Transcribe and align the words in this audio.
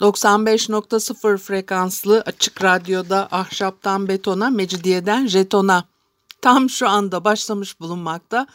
95.0 0.00 1.38
frekanslı 1.38 2.22
açık 2.26 2.64
radyoda 2.64 3.28
ahşaptan 3.30 4.08
betona, 4.08 4.50
mecidiyeden 4.50 5.26
jetona. 5.26 5.84
Tam 6.42 6.70
şu 6.70 6.88
anda 6.88 7.24
başlamış 7.24 7.80
bulunmakta. 7.80 8.46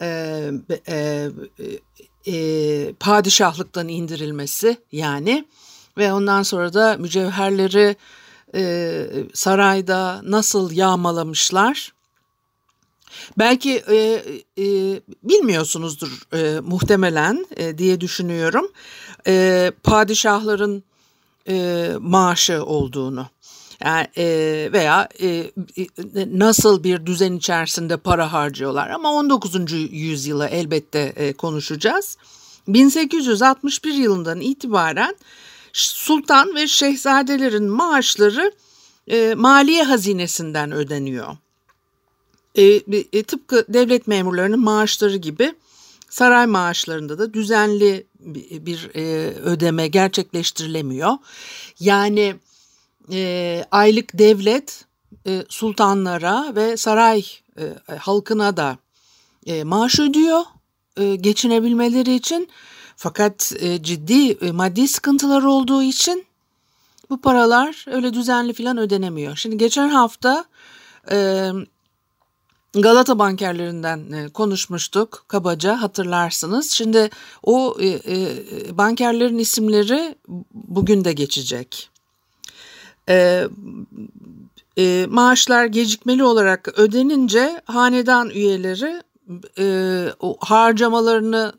e, 0.00 0.50
e, 0.88 1.28
e, 2.26 2.92
padişahlıktan 2.92 3.88
indirilmesi 3.88 4.76
yani 4.92 5.44
ve 5.98 6.12
ondan 6.12 6.42
sonra 6.42 6.74
da 6.74 6.96
mücevherleri 6.98 7.96
e, 8.54 9.06
sarayda 9.34 10.20
nasıl 10.24 10.72
yağmalamışlar. 10.72 11.92
Belki 13.38 13.82
e, 13.90 13.96
e, 14.58 14.66
bilmiyorsunuzdur 15.22 16.22
e, 16.32 16.60
muhtemelen 16.60 17.46
e, 17.56 17.78
diye 17.78 18.00
düşünüyorum. 18.00 18.72
E, 19.26 19.72
padişahların 19.82 20.82
e, 21.48 21.88
maaşı 22.00 22.64
olduğunu. 22.64 23.26
Yani, 23.84 24.06
e, 24.16 24.24
veya 24.72 25.08
e, 25.20 25.50
nasıl 26.26 26.84
bir 26.84 27.06
düzen 27.06 27.32
içerisinde 27.32 27.96
para 27.96 28.32
harcıyorlar 28.32 28.90
ama 28.90 29.12
19. 29.12 29.56
yüzyıla 29.90 30.48
elbette 30.48 31.12
e, 31.16 31.32
konuşacağız. 31.32 32.16
1861 32.68 33.94
yılından 33.94 34.40
itibaren 34.40 35.16
sultan 35.72 36.54
ve 36.54 36.66
şehzadelerin 36.66 37.70
maaşları 37.70 38.52
e, 39.08 39.34
maliye 39.34 39.82
hazinesinden 39.82 40.72
ödeniyor. 40.72 41.36
E, 42.54 42.62
e, 43.12 43.22
tıpkı 43.22 43.64
devlet 43.68 44.06
memurlarının 44.06 44.60
maaşları 44.60 45.16
gibi 45.16 45.54
saray 46.12 46.46
maaşlarında 46.46 47.18
da 47.18 47.34
düzenli 47.34 48.06
bir, 48.20 48.90
e, 48.94 49.30
ödeme 49.34 49.88
gerçekleştirilemiyor. 49.88 51.12
Yani 51.80 52.36
e, 53.12 53.64
aylık 53.70 54.18
devlet 54.18 54.84
e, 55.26 55.44
sultanlara 55.48 56.52
ve 56.56 56.76
saray 56.76 57.24
halkına 57.98 58.56
da 58.56 58.78
e, 59.46 59.64
maaş 59.64 60.00
ödüyor 60.00 60.40
geçinebilmeleri 61.20 62.14
için. 62.14 62.48
Fakat 62.96 63.52
ciddi 63.80 64.52
maddi 64.52 64.88
sıkıntılar 64.88 65.42
olduğu 65.42 65.82
için 65.82 66.26
bu 67.10 67.20
paralar 67.20 67.84
öyle 67.88 68.14
düzenli 68.14 68.52
falan 68.52 68.78
ödenemiyor. 68.78 69.36
Şimdi 69.36 69.58
geçen 69.58 69.88
hafta 69.88 70.44
Galata 72.74 73.18
bankerlerinden 73.18 74.12
e, 74.12 74.28
konuşmuştuk 74.28 75.24
kabaca 75.28 75.82
hatırlarsınız. 75.82 76.70
Şimdi 76.70 77.10
o 77.42 77.76
e, 77.80 77.88
e, 77.88 78.28
bankerlerin 78.78 79.38
isimleri 79.38 80.14
bugün 80.54 81.04
de 81.04 81.12
geçecek. 81.12 81.88
Maaşlar 85.08 85.66
gecikmeli 85.66 86.24
olarak 86.24 86.78
ödenince 86.78 87.62
hanedan 87.64 88.30
üyeleri 88.30 89.02
harcamalarını 90.40 91.52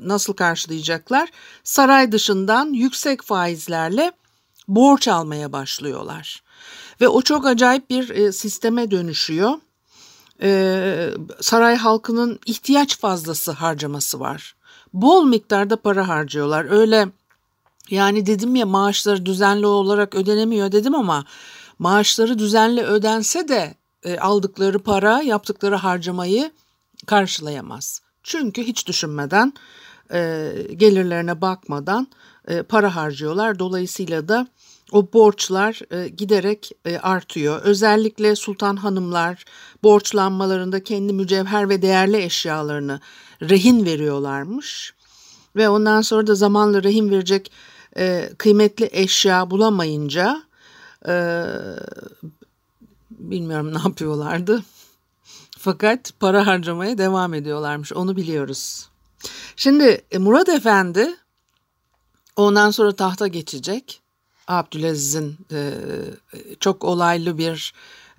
nasıl 0.00 0.32
karşılayacaklar? 0.32 1.28
Saray 1.64 2.12
dışından 2.12 2.72
yüksek 2.72 3.22
faizlerle 3.22 4.12
borç 4.68 5.08
almaya 5.08 5.52
başlıyorlar. 5.52 6.42
Ve 7.00 7.08
o 7.08 7.22
çok 7.22 7.46
acayip 7.46 7.90
bir 7.90 8.32
sisteme 8.32 8.90
dönüşüyor. 8.90 9.52
E, 10.42 11.10
saray 11.40 11.76
halkının 11.76 12.40
ihtiyaç 12.46 12.98
fazlası 12.98 13.52
harcaması 13.52 14.20
var. 14.20 14.54
Bol 14.92 15.24
miktarda 15.24 15.76
para 15.76 16.08
harcıyorlar. 16.08 16.70
Öyle 16.70 17.08
yani 17.90 18.26
dedim 18.26 18.56
ya 18.56 18.66
maaşları 18.66 19.26
düzenli 19.26 19.66
olarak 19.66 20.14
ödenemiyor 20.14 20.72
dedim 20.72 20.94
ama 20.94 21.24
maaşları 21.78 22.38
düzenli 22.38 22.82
ödense 22.82 23.48
de 23.48 23.74
e, 24.04 24.18
aldıkları 24.18 24.78
para 24.78 25.22
yaptıkları 25.22 25.76
harcamayı 25.76 26.50
karşılayamaz. 27.06 28.00
Çünkü 28.22 28.62
hiç 28.62 28.86
düşünmeden 28.86 29.52
e, 30.12 30.52
gelirlerine 30.76 31.40
bakmadan 31.40 32.06
para 32.68 32.96
harcıyorlar. 32.96 33.58
Dolayısıyla 33.58 34.28
da 34.28 34.46
o 34.92 35.12
borçlar 35.12 35.80
e, 35.90 36.08
giderek 36.08 36.72
e, 36.84 36.98
artıyor. 36.98 37.62
Özellikle 37.62 38.36
sultan 38.36 38.76
hanımlar 38.76 39.44
borçlanmalarında 39.82 40.84
kendi 40.84 41.12
mücevher 41.12 41.68
ve 41.68 41.82
değerli 41.82 42.22
eşyalarını 42.22 43.00
rehin 43.42 43.84
veriyorlarmış. 43.84 44.94
Ve 45.56 45.68
ondan 45.68 46.00
sonra 46.00 46.26
da 46.26 46.34
zamanla 46.34 46.82
rehin 46.82 47.10
verecek 47.10 47.52
e, 47.96 48.30
kıymetli 48.38 48.88
eşya 48.92 49.50
bulamayınca 49.50 50.42
e, 51.08 51.44
bilmiyorum 53.10 53.74
ne 53.74 53.78
yapıyorlardı. 53.78 54.62
Fakat 55.58 56.12
para 56.20 56.46
harcamaya 56.46 56.98
devam 56.98 57.34
ediyorlarmış 57.34 57.92
onu 57.92 58.16
biliyoruz. 58.16 58.88
Şimdi 59.56 60.04
e, 60.10 60.18
Murat 60.18 60.48
Efendi 60.48 61.14
ondan 62.36 62.70
sonra 62.70 62.92
tahta 62.92 63.26
geçecek. 63.26 64.01
Abdülaziz'in 64.48 65.36
e, 65.52 65.72
çok 66.60 66.84
olaylı 66.84 67.38
bir 67.38 67.72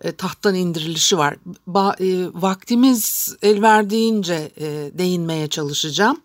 e, 0.04 0.12
tahttan 0.12 0.56
indirilişi 0.56 1.18
var. 1.18 1.36
Ba, 1.68 1.96
e, 2.00 2.26
vaktimiz 2.34 3.36
el 3.42 3.62
verdiğince 3.62 4.52
e, 4.58 4.92
değinmeye 4.94 5.48
çalışacağım. 5.48 6.22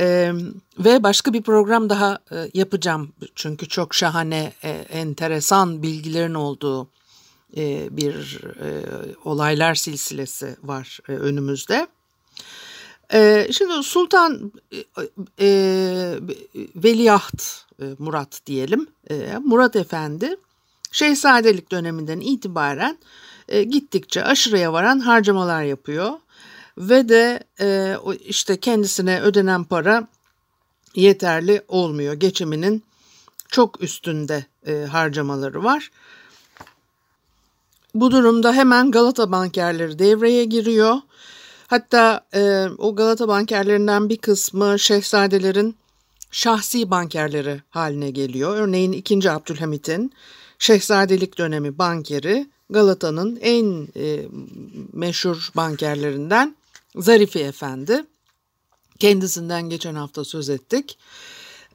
E, 0.00 0.32
ve 0.78 1.02
başka 1.02 1.32
bir 1.32 1.42
program 1.42 1.90
daha 1.90 2.18
e, 2.32 2.50
yapacağım. 2.54 3.12
Çünkü 3.34 3.68
çok 3.68 3.94
şahane, 3.94 4.52
e, 4.64 4.70
enteresan 4.70 5.82
bilgilerin 5.82 6.34
olduğu 6.34 6.88
e, 7.56 7.96
bir 7.96 8.40
e, 8.60 8.82
olaylar 9.24 9.74
silsilesi 9.74 10.56
var 10.62 11.00
e, 11.08 11.12
önümüzde. 11.12 11.86
E, 13.12 13.48
şimdi 13.52 13.82
Sultan 13.82 14.52
e, 14.72 14.84
e, 15.40 15.48
Veliaht 16.76 17.63
Murat 17.98 18.40
diyelim, 18.46 18.86
e, 19.10 19.38
Murat 19.44 19.76
Efendi 19.76 20.36
Şehzadelik 20.94 21.70
döneminden 21.70 22.20
itibaren 22.20 22.98
e, 23.48 23.62
gittikçe 23.62 24.24
aşırıya 24.24 24.72
varan 24.72 25.00
harcamalar 25.00 25.62
yapıyor 25.62 26.12
ve 26.78 27.08
de 27.08 27.44
e, 27.60 27.96
işte 28.24 28.60
kendisine 28.60 29.20
ödenen 29.20 29.64
para 29.64 30.08
yeterli 30.94 31.62
olmuyor. 31.68 32.14
Geçiminin 32.14 32.82
çok 33.48 33.82
üstünde 33.82 34.46
e, 34.66 34.84
harcamaları 34.84 35.64
var. 35.64 35.90
Bu 37.94 38.10
durumda 38.10 38.52
hemen 38.52 38.90
Galata 38.90 39.32
bankerleri 39.32 39.98
devreye 39.98 40.44
giriyor. 40.44 40.96
Hatta 41.66 42.26
e, 42.34 42.66
o 42.78 42.96
Galata 42.96 43.28
bankerlerinden 43.28 44.08
bir 44.08 44.16
kısmı 44.16 44.78
şehzadelerin 44.78 45.76
şahsi 46.34 46.90
bankerleri 46.90 47.62
haline 47.70 48.10
geliyor. 48.10 48.56
Örneğin 48.56 48.92
2. 48.92 49.30
Abdülhamit'in 49.30 50.12
şehzadelik 50.58 51.38
dönemi 51.38 51.78
bankeri 51.78 52.46
Galata'nın 52.70 53.38
en 53.40 53.88
e, 53.96 54.28
meşhur 54.92 55.50
bankerlerinden 55.56 56.56
Zarifi 56.96 57.38
Efendi. 57.38 58.04
Kendisinden 58.98 59.62
geçen 59.62 59.94
hafta 59.94 60.24
söz 60.24 60.48
ettik. 60.48 60.98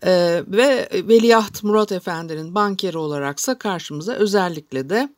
E, 0.03 0.43
ve 0.47 0.89
Veliaht 0.93 1.63
Murat 1.63 1.91
Efendi'nin 1.91 2.55
bankeri 2.55 2.97
olaraksa 2.97 3.57
karşımıza 3.57 4.13
özellikle 4.13 4.89
de 4.89 5.09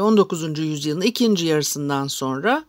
19. 0.00 0.58
E, 0.58 0.62
yüzyılın 0.62 1.00
ikinci 1.00 1.46
yarısından 1.46 2.06
sonra 2.06 2.64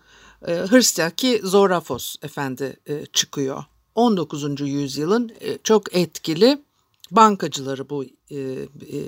e, 0.48 0.54
Hırstaki 0.54 1.42
Zorafos 1.44 2.16
Efendi 2.24 2.80
e, 2.88 3.06
çıkıyor. 3.06 3.64
19. 4.02 4.62
yüzyılın 4.62 5.32
e, 5.42 5.58
çok 5.64 5.96
etkili 5.96 6.62
bankacıları 7.12 7.90
bu 7.90 8.04
e, 8.04 8.10
e, 8.30 8.68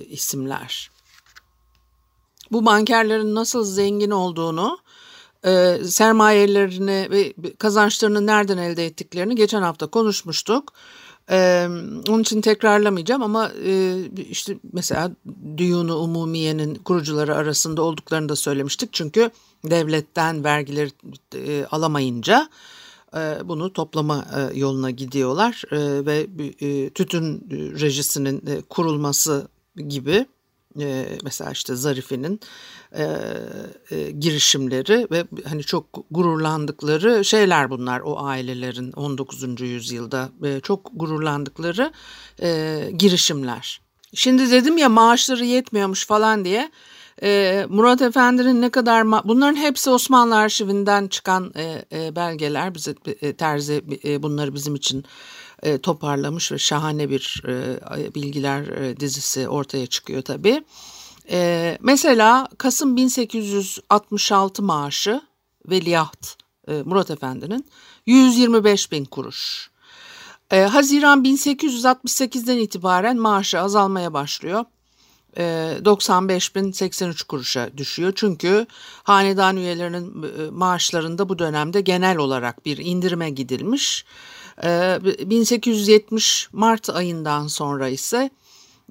isimler. 0.09 0.91
Bu 2.51 2.65
bankerlerin 2.65 3.35
nasıl 3.35 3.65
zengin 3.65 4.11
olduğunu, 4.11 4.77
sermayelerini 5.83 7.07
ve 7.11 7.33
kazançlarını 7.57 8.27
nereden 8.27 8.57
elde 8.57 8.85
ettiklerini 8.85 9.35
geçen 9.35 9.61
hafta 9.61 9.87
konuşmuştuk. 9.87 10.73
Onun 12.09 12.21
için 12.21 12.41
tekrarlamayacağım 12.41 13.23
ama 13.23 13.51
işte 14.29 14.57
mesela 14.73 15.11
Düyunu 15.57 15.97
Umumiye'nin 15.97 16.75
kurucuları 16.75 17.35
arasında 17.35 17.81
olduklarını 17.81 18.29
da 18.29 18.35
söylemiştik. 18.35 18.93
Çünkü 18.93 19.31
devletten 19.65 20.43
vergileri 20.43 20.91
alamayınca 21.71 22.49
bunu 23.45 23.73
toplama 23.73 24.25
e, 24.35 24.59
yoluna 24.59 24.91
gidiyorlar 24.91 25.63
e, 25.71 26.05
ve 26.05 26.27
e, 26.61 26.89
tütün 26.89 27.47
rejisinin 27.79 28.47
e, 28.47 28.61
kurulması 28.61 29.47
gibi 29.87 30.25
e, 30.79 31.17
mesela 31.23 31.51
işte 31.51 31.75
Zarife'nin 31.75 32.39
e, 32.91 33.03
e, 33.91 34.11
girişimleri 34.11 35.07
ve 35.11 35.25
hani 35.45 35.63
çok 35.63 35.85
gururlandıkları 36.11 37.25
şeyler 37.25 37.69
bunlar 37.69 37.99
o 37.99 38.25
ailelerin 38.25 38.91
19. 38.91 39.61
yüzyılda 39.61 40.29
e, 40.43 40.59
çok 40.59 40.91
gururlandıkları 40.93 41.91
e, 42.41 42.89
girişimler. 42.97 43.81
Şimdi 44.13 44.51
dedim 44.51 44.77
ya 44.77 44.89
maaşları 44.89 45.45
yetmiyormuş 45.45 46.07
falan 46.07 46.45
diye. 46.45 46.71
E, 47.21 47.65
Murat 47.69 48.01
Efendi'nin 48.01 48.61
ne 48.61 48.69
kadar 48.69 49.11
bunların 49.11 49.55
hepsi 49.55 49.89
Osmanlı 49.89 50.35
arşivinden 50.35 51.07
çıkan 51.07 51.51
e, 51.55 51.85
e, 51.91 52.15
belgeler 52.15 52.75
bize 52.75 52.95
e, 53.21 53.33
Terzi 53.33 53.83
bunları 54.23 54.53
bizim 54.53 54.75
için 54.75 55.05
toparlamış 55.83 56.51
ve 56.51 56.57
şahane 56.57 57.09
bir 57.09 57.43
bilgiler 58.15 58.65
dizisi 58.99 59.47
ortaya 59.47 59.87
çıkıyor 59.87 60.21
tabii. 60.21 60.63
E, 61.31 61.77
mesela 61.81 62.47
Kasım 62.57 62.95
1866 62.95 64.63
maaşı 64.63 65.21
Veliaht 65.69 66.35
Murat 66.85 67.11
Efendi'nin 67.11 67.65
125 68.05 68.91
bin 68.91 69.05
kuruş. 69.05 69.69
Haziran 70.49 71.23
1868'den 71.23 72.57
itibaren 72.57 73.17
maaşı 73.17 73.59
azalmaya 73.59 74.13
başlıyor. 74.13 74.65
95.083 75.37 77.25
kuruşa 77.27 77.69
düşüyor. 77.77 78.13
Çünkü 78.15 78.65
hanedan 79.03 79.57
üyelerinin 79.57 80.25
maaşlarında 80.53 81.29
bu 81.29 81.39
dönemde 81.39 81.81
genel 81.81 82.17
olarak 82.17 82.65
bir 82.65 82.77
indirime 82.77 83.29
gidilmiş. 83.29 84.05
1870 84.63 86.49
Mart 86.53 86.89
ayından 86.89 87.47
sonra 87.47 87.89
ise 87.89 88.29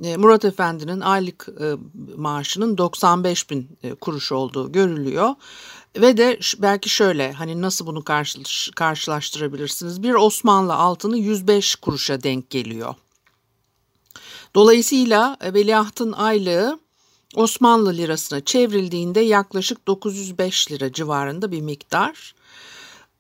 e, 0.05 0.17
Murat 0.17 0.45
Efendi'nin 0.45 1.01
aylık 1.01 1.49
e, 1.61 1.75
maaşının 2.17 2.79
95 2.79 3.51
bin 3.51 3.79
e, 3.83 3.95
kuruş 3.95 4.33
olduğu 4.33 4.73
görülüyor. 4.73 5.35
Ve 5.97 6.17
de 6.17 6.39
belki 6.59 6.89
şöyle 6.89 7.33
hani 7.33 7.61
nasıl 7.61 7.87
bunu 7.87 8.05
karşılaştırabilirsiniz? 8.75 10.03
Bir 10.03 10.15
Osmanlı 10.15 10.75
altını 10.75 11.19
105 11.19 11.75
kuruşa 11.75 12.23
denk 12.23 12.51
geliyor. 12.51 12.95
Dolayısıyla 14.55 15.37
veliahtın 15.43 16.13
aylığı 16.13 16.79
Osmanlı 17.35 17.97
lirasına 17.97 18.41
çevrildiğinde 18.45 19.21
yaklaşık 19.21 19.87
905 19.87 20.73
lira 20.73 20.93
civarında 20.93 21.53
bir 21.53 21.61
miktar. 21.61 22.35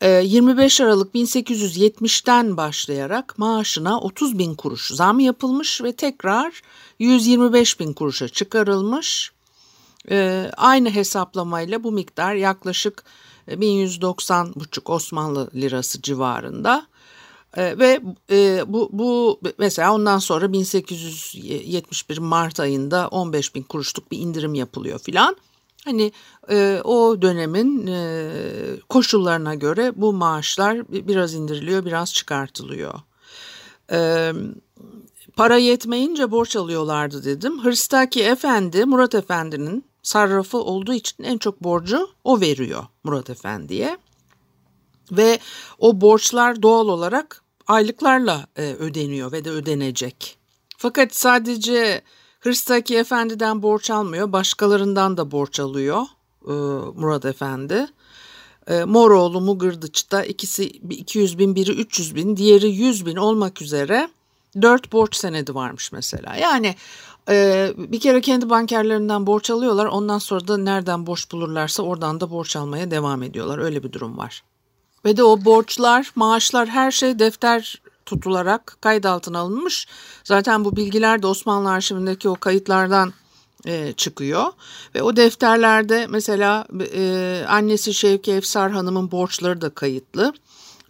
25 0.02 0.80
ee, 0.80 0.84
Aralık 0.84 1.14
1870'ten 1.14 2.56
başlayarak 2.56 3.38
maaşına 3.38 4.00
30 4.00 4.38
bin 4.38 4.54
kuruş 4.54 4.88
zam 4.88 5.20
yapılmış 5.20 5.82
ve 5.82 5.92
tekrar 5.92 6.62
125 6.98 7.80
bin 7.80 7.92
kuruşa 7.92 8.28
çıkarılmış. 8.28 9.32
Ee, 10.10 10.50
aynı 10.56 10.90
hesaplamayla 10.90 11.84
bu 11.84 11.92
miktar 11.92 12.34
yaklaşık 12.34 13.04
1190,5 13.48 14.92
Osmanlı 14.92 15.50
lirası 15.54 16.02
civarında. 16.02 16.86
Ee, 17.56 17.78
ve 17.78 18.00
e, 18.30 18.64
bu, 18.66 18.88
bu 18.92 19.40
mesela 19.58 19.94
ondan 19.94 20.18
sonra 20.18 20.52
1871 20.52 22.18
Mart 22.18 22.60
ayında 22.60 23.08
15 23.08 23.54
bin 23.54 23.62
kuruşluk 23.62 24.10
bir 24.12 24.18
indirim 24.18 24.54
yapılıyor 24.54 24.98
filan. 24.98 25.36
Hani 25.84 26.12
e, 26.50 26.80
o 26.84 27.22
dönemin 27.22 27.86
e, 27.86 28.30
koşullarına 28.88 29.54
göre 29.54 29.92
bu 29.96 30.12
maaşlar 30.12 30.90
biraz 30.90 31.34
indiriliyor, 31.34 31.84
biraz 31.84 32.12
çıkartılıyor. 32.12 33.00
E, 33.92 34.32
para 35.36 35.56
yetmeyince 35.56 36.30
borç 36.30 36.56
alıyorlardı 36.56 37.24
dedim. 37.24 37.64
Hırstaki 37.64 38.22
Efendi, 38.22 38.84
Murat 38.84 39.14
Efendi'nin 39.14 39.84
sarrafı 40.02 40.58
olduğu 40.58 40.92
için 40.92 41.24
en 41.24 41.38
çok 41.38 41.64
borcu 41.64 42.08
o 42.24 42.40
veriyor 42.40 42.84
Murat 43.04 43.30
Efendi'ye. 43.30 43.98
Ve 45.12 45.38
o 45.78 46.00
borçlar 46.00 46.62
doğal 46.62 46.88
olarak 46.88 47.41
aylıklarla 47.66 48.46
e, 48.56 48.62
ödeniyor 48.62 49.32
ve 49.32 49.44
de 49.44 49.50
ödenecek. 49.50 50.38
Fakat 50.76 51.14
sadece 51.14 52.02
Hırstaki 52.40 52.96
Efendi'den 52.96 53.62
borç 53.62 53.90
almıyor, 53.90 54.32
başkalarından 54.32 55.16
da 55.16 55.30
borç 55.30 55.60
alıyor 55.60 56.02
e, 56.48 56.52
Murat 57.00 57.24
Efendi. 57.24 57.86
E, 58.66 58.84
Moroğlu 58.84 59.40
Mugırdıç'ta 59.40 60.24
ikisi 60.24 60.64
200 60.64 61.38
bin, 61.38 61.54
biri 61.54 61.70
300 61.70 62.14
bin, 62.14 62.36
diğeri 62.36 62.70
100 62.70 63.06
bin 63.06 63.16
olmak 63.16 63.62
üzere 63.62 64.08
dört 64.62 64.92
borç 64.92 65.16
senedi 65.16 65.54
varmış 65.54 65.92
mesela. 65.92 66.36
Yani 66.36 66.74
e, 67.28 67.68
bir 67.76 68.00
kere 68.00 68.20
kendi 68.20 68.50
bankerlerinden 68.50 69.26
borç 69.26 69.50
alıyorlar, 69.50 69.86
ondan 69.86 70.18
sonra 70.18 70.48
da 70.48 70.56
nereden 70.56 71.06
borç 71.06 71.32
bulurlarsa 71.32 71.82
oradan 71.82 72.20
da 72.20 72.30
borç 72.30 72.56
almaya 72.56 72.90
devam 72.90 73.22
ediyorlar. 73.22 73.58
Öyle 73.58 73.82
bir 73.82 73.92
durum 73.92 74.18
var. 74.18 74.42
Ve 75.04 75.16
de 75.16 75.24
o 75.24 75.44
borçlar, 75.44 76.12
maaşlar 76.14 76.68
her 76.68 76.90
şey 76.90 77.18
defter 77.18 77.82
tutularak 78.06 78.76
kayıt 78.80 79.06
altına 79.06 79.38
alınmış. 79.38 79.86
Zaten 80.24 80.64
bu 80.64 80.76
bilgiler 80.76 81.22
de 81.22 81.26
Osmanlı 81.26 81.70
arşivindeki 81.70 82.28
o 82.28 82.34
kayıtlardan 82.34 83.12
e, 83.66 83.92
çıkıyor. 83.92 84.44
Ve 84.94 85.02
o 85.02 85.16
defterlerde 85.16 86.06
mesela 86.08 86.66
e, 86.94 87.44
annesi 87.48 87.94
Şevki 87.94 88.32
Efsar 88.32 88.70
Hanım'ın 88.70 89.10
borçları 89.10 89.60
da 89.60 89.70
kayıtlı. 89.70 90.32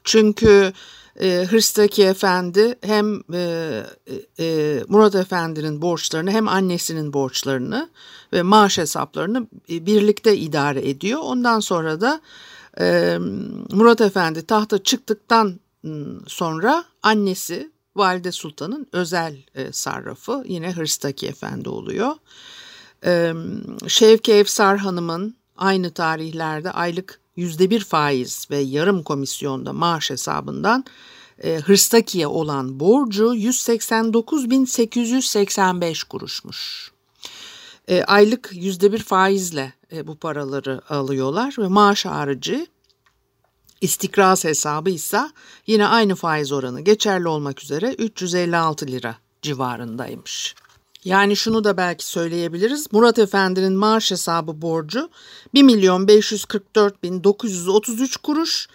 Çünkü 0.04 0.72
e, 1.20 1.46
Hırstaki 1.50 2.02
Efendi 2.02 2.74
hem 2.82 3.22
e, 3.34 3.82
e, 4.38 4.78
Murat 4.88 5.14
Efendi'nin 5.14 5.82
borçlarını 5.82 6.30
hem 6.30 6.48
annesinin 6.48 7.12
borçlarını 7.12 7.88
ve 8.32 8.42
maaş 8.42 8.78
hesaplarını 8.78 9.46
e, 9.70 9.86
birlikte 9.86 10.36
idare 10.36 10.88
ediyor. 10.88 11.20
Ondan 11.22 11.60
sonra 11.60 12.00
da 12.00 12.20
e, 12.80 13.18
Murat 13.72 14.00
Efendi 14.00 14.46
tahta 14.46 14.82
çıktıktan 14.82 15.60
sonra 16.26 16.84
annesi 17.02 17.72
Valide 17.96 18.32
Sultan'ın 18.32 18.86
özel 18.92 19.36
e, 19.54 19.72
sarrafı 19.72 20.44
yine 20.46 20.72
Hırstaki 20.72 21.26
Efendi 21.26 21.68
oluyor. 21.68 22.14
E, 23.04 23.32
Şevki 23.88 24.32
Efsar 24.32 24.78
Hanım'ın 24.78 25.36
aynı 25.56 25.90
tarihlerde 25.90 26.70
aylık 26.70 27.20
yüzde 27.36 27.70
bir 27.70 27.84
faiz 27.84 28.46
ve 28.50 28.58
yarım 28.58 29.02
komisyonda 29.02 29.72
maaş 29.72 30.10
hesabından 30.10 30.84
e, 31.42 31.56
Hırstaki'ye 31.56 32.26
olan 32.26 32.80
borcu 32.80 33.34
189.885 33.34 36.08
kuruşmuş. 36.08 36.92
E, 37.88 38.04
aylık 38.04 38.50
yüzde 38.52 38.92
bir 38.92 39.02
faizle 39.02 39.72
e, 39.92 40.06
bu 40.06 40.16
paraları 40.16 40.80
alıyorlar 40.88 41.54
ve 41.58 41.68
maaş 41.68 42.04
harici 42.04 42.66
İstikraz 43.80 44.44
hesabı 44.44 44.90
ise 44.90 45.30
yine 45.66 45.86
aynı 45.86 46.14
faiz 46.14 46.52
oranı 46.52 46.80
geçerli 46.80 47.28
olmak 47.28 47.62
üzere 47.62 47.94
356 47.94 48.86
lira 48.86 49.16
civarındaymış. 49.42 50.54
Yani 51.04 51.36
şunu 51.36 51.64
da 51.64 51.76
belki 51.76 52.06
söyleyebiliriz. 52.06 52.86
Murat 52.92 53.18
Efendi'nin 53.18 53.72
maaş 53.72 54.10
hesabı 54.10 54.62
borcu 54.62 55.10
1 55.54 55.62
milyon 55.62 56.08
544 56.08 57.02
bin 57.02 57.24
933 57.24 58.16
kuruş. 58.16 58.68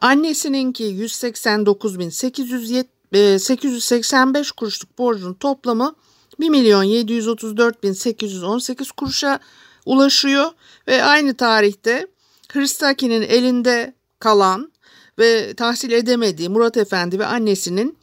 Annesininki 0.00 0.84
189 0.84 1.98
bin 1.98 2.08
885 2.08 4.52
kuruşluk 4.52 4.98
borcun 4.98 5.34
toplamı 5.34 5.94
1 6.40 6.48
milyon 6.48 6.82
734 6.82 7.82
bin 7.82 7.92
818 7.92 8.92
kuruşa 8.92 9.40
ulaşıyor. 9.86 10.50
Ve 10.88 11.04
aynı 11.04 11.34
tarihte 11.34 12.06
Hristaki'nin 12.52 13.22
elinde 13.22 13.94
kalan 14.18 14.72
ve 15.18 15.54
tahsil 15.54 15.90
edemediği 15.90 16.48
Murat 16.48 16.76
Efendi 16.76 17.18
ve 17.18 17.26
annesinin 17.26 17.98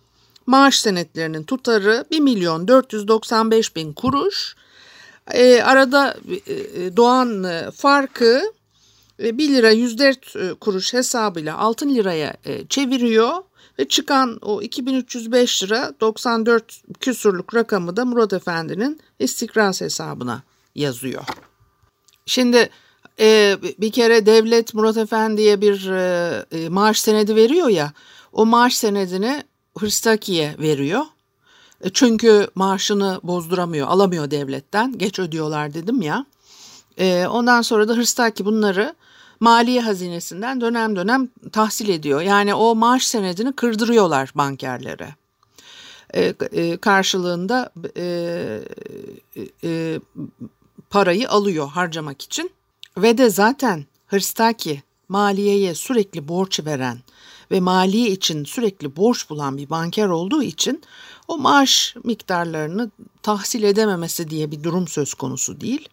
maaş 0.45 0.79
senetlerinin 0.79 1.43
tutarı 1.43 2.05
1 2.11 2.19
milyon 2.19 2.67
495 2.67 3.75
bin 3.75 3.93
kuruş. 3.93 4.55
E, 5.31 5.61
arada 5.61 6.17
e, 6.47 6.97
doğan 6.97 7.43
e, 7.43 7.71
farkı 7.71 8.41
1 9.19 9.49
lira 9.49 9.71
104 9.71 10.59
kuruş 10.59 10.93
hesabıyla 10.93 11.57
6 11.57 11.95
liraya 11.95 12.33
çeviriyor 12.69 13.43
ve 13.79 13.87
çıkan 13.87 14.39
o 14.41 14.61
2305 14.61 15.63
lira 15.63 15.93
94 16.01 16.81
küsurluk 16.99 17.55
rakamı 17.55 17.97
da 17.97 18.05
Murat 18.05 18.33
Efendi'nin 18.33 18.99
istikraz 19.19 19.81
hesabına 19.81 20.43
yazıyor. 20.75 21.23
Şimdi 22.29 22.69
e, 23.19 23.57
bir 23.77 23.91
kere 23.91 24.25
devlet 24.25 24.73
Murat 24.73 24.97
Efendi'ye 24.97 25.61
bir 25.61 25.89
e, 25.89 26.69
maaş 26.69 26.99
senedi 26.99 27.35
veriyor 27.35 27.67
ya 27.67 27.93
o 28.33 28.45
maaş 28.45 28.75
senedini 28.75 29.43
Hırstaki'ye 29.77 30.55
veriyor. 30.59 31.01
E, 31.83 31.89
çünkü 31.89 32.47
maaşını 32.55 33.19
bozduramıyor, 33.23 33.87
alamıyor 33.87 34.31
devletten. 34.31 34.97
Geç 34.97 35.19
ödüyorlar 35.19 35.73
dedim 35.73 36.01
ya. 36.01 36.25
E, 36.97 37.27
ondan 37.27 37.61
sonra 37.61 37.87
da 37.87 37.93
Hırstaki 37.93 38.45
bunları 38.45 38.95
maliye 39.39 39.81
hazinesinden 39.81 40.61
dönem 40.61 40.95
dönem 40.95 41.29
tahsil 41.51 41.89
ediyor. 41.89 42.21
Yani 42.21 42.53
o 42.53 42.75
maaş 42.75 43.05
senedini 43.05 43.53
kırdırıyorlar 43.53 44.31
bankerlere. 44.35 45.15
E, 46.13 46.33
e, 46.51 46.77
karşılığında 46.77 47.71
e, 47.97 48.59
e, 49.63 49.99
parayı 50.89 51.29
alıyor 51.29 51.69
harcamak 51.69 52.21
için. 52.21 52.51
Ve 52.97 53.17
de 53.17 53.29
zaten 53.29 53.85
Hırstaki 54.09 54.83
maliyeye 55.09 55.75
sürekli 55.75 56.27
borç 56.27 56.59
veren 56.65 56.97
ve 57.51 57.59
maliye 57.59 58.09
için 58.09 58.43
sürekli 58.43 58.95
borç 58.95 59.29
bulan 59.29 59.57
bir 59.57 59.69
banker 59.69 60.07
olduğu 60.07 60.43
için 60.43 60.83
o 61.27 61.37
maaş 61.37 61.95
miktarlarını 62.03 62.91
tahsil 63.23 63.63
edememesi 63.63 64.29
diye 64.29 64.51
bir 64.51 64.63
durum 64.63 64.87
söz 64.87 65.13
konusu 65.13 65.61
değil. 65.61 65.89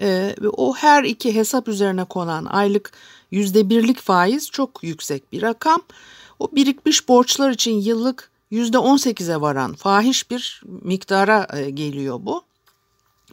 Ee, 0.00 0.36
o 0.56 0.74
her 0.74 1.04
iki 1.04 1.34
hesap 1.34 1.68
üzerine 1.68 2.04
konan 2.04 2.44
aylık 2.44 2.92
yüzde 3.30 3.70
birlik 3.70 4.00
faiz 4.00 4.50
çok 4.50 4.82
yüksek 4.82 5.32
bir 5.32 5.42
rakam. 5.42 5.82
O 6.38 6.48
birikmiş 6.52 7.08
borçlar 7.08 7.50
için 7.50 7.80
yıllık 7.80 8.30
yüzde 8.50 8.78
on 8.78 8.96
sekize 8.96 9.40
varan 9.40 9.74
fahiş 9.74 10.30
bir 10.30 10.62
miktara 10.82 11.48
e, 11.52 11.70
geliyor 11.70 12.18
bu. 12.22 12.42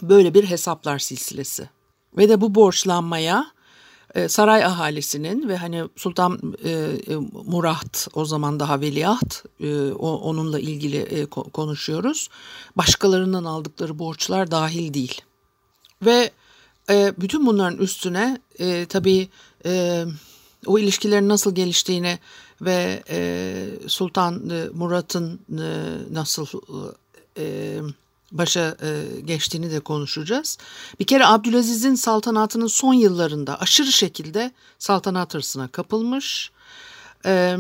Böyle 0.02 0.34
bir 0.34 0.44
hesaplar 0.44 1.00
silsilesi. 1.00 1.70
Ve 2.18 2.30
de 2.30 2.42
bu 2.42 2.56
borçlanmaya 2.56 3.52
e, 4.16 4.28
saray 4.28 4.66
ahalisinin 4.66 5.50
ve 5.50 5.58
hani 5.58 5.84
Sultan 5.96 6.56
e, 6.64 6.70
e, 6.70 7.16
Murat 7.46 8.08
o 8.14 8.26
zaman 8.26 8.60
daha 8.60 8.82
veliaht 8.82 9.46
onunla 10.00 10.60
ilgili 10.60 11.28
konuşuyoruz. 11.30 12.30
Başkalarından 12.78 13.44
aldıkları 13.44 14.00
borçlar 14.00 14.52
dahil 14.52 14.94
değil. 14.94 15.22
Ve 16.06 16.32
bütün 16.90 17.46
bunların 17.46 17.80
üstüne 17.80 18.42
tabii 18.90 19.30
o 20.66 20.80
ilişkilerin 20.80 21.30
nasıl 21.30 21.56
geliştiğini 21.56 22.20
ve 22.62 23.04
Sultan 23.88 24.42
Murat'ın 24.74 25.40
nasıl 26.12 26.48
başa 28.32 28.78
e, 28.82 29.20
geçtiğini 29.22 29.72
de 29.72 29.80
konuşacağız. 29.80 30.58
Bir 31.00 31.06
kere 31.06 31.26
Abdülaziz'in 31.26 31.96
saltanatının 31.96 32.68
son 32.68 32.94
yıllarında 32.94 33.60
aşırı 33.60 33.92
şekilde 33.92 34.52
saltanat 34.80 35.34
hırsına 35.34 35.68
kapılmış. 35.68 36.52
E, 37.26 37.58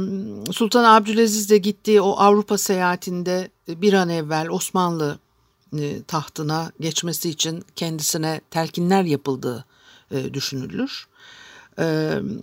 Sultan 0.52 0.84
Abdülaziz 0.84 1.50
de 1.50 1.58
gittiği 1.58 2.02
o 2.02 2.12
Avrupa 2.18 2.58
seyahatinde 2.58 3.50
bir 3.68 3.94
an 3.94 4.10
evvel 4.10 4.50
Osmanlı 4.50 5.20
e, 5.80 6.04
tahtına 6.04 6.72
geçmesi 6.80 7.30
için 7.30 7.64
kendisine 7.76 8.42
telkinler 8.52 9.04
yapıldığı 9.04 9.66
e, 10.12 10.34
düşünülür. 10.34 11.08
E, 11.80 11.86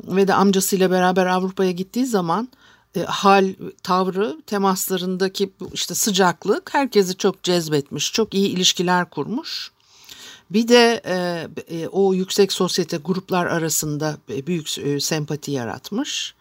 ve 0.08 0.28
de 0.28 0.35
amcasıyla 0.35 0.90
beraber 0.90 1.26
Avrupa'ya 1.26 1.70
gittiği 1.70 2.06
zaman 2.06 2.49
e, 2.97 3.00
hal, 3.02 3.54
tavrı, 3.83 4.42
temaslarındaki 4.47 5.52
işte 5.73 5.95
sıcaklık 5.95 6.75
herkesi 6.75 7.16
çok 7.16 7.42
cezbetmiş, 7.42 8.12
çok 8.12 8.35
iyi 8.35 8.49
ilişkiler 8.49 9.11
kurmuş. 9.11 9.71
Bir 10.50 10.68
de 10.68 11.02
e, 11.04 11.49
e, 11.76 11.88
o 11.88 12.14
yüksek 12.14 12.52
sosyete 12.52 12.97
gruplar 12.97 13.47
arasında 13.47 14.18
büyük 14.28 14.68
sempati 15.02 15.50
yaratmış. 15.50 16.35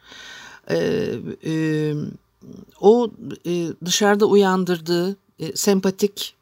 O 2.81 3.11
dışarıda 3.85 4.25
uyandırdığı 4.25 5.17
sempatik 5.55 6.35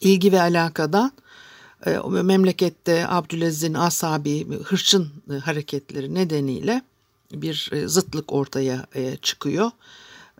ilgi 0.00 0.32
ve 0.32 0.40
alakadan 0.40 1.12
memlekette 2.22 3.08
Abdülaziz'in 3.08 3.74
asabi, 3.74 4.46
hırçın 4.64 5.08
hareketleri 5.44 6.14
nedeniyle 6.14 6.82
bir 7.32 7.70
e, 7.72 7.88
zıtlık 7.88 8.32
ortaya 8.32 8.86
e, 8.94 9.16
çıkıyor 9.16 9.70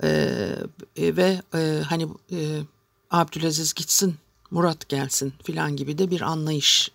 e, 0.02 0.08
ve 0.96 1.42
hani 1.82 2.08
Abdülaziz 3.10 3.74
gitsin 3.74 4.14
Murat 4.50 4.88
gelsin 4.88 5.32
filan 5.44 5.76
gibi 5.76 5.98
de 5.98 6.10
bir 6.10 6.20
anlayış, 6.20 6.92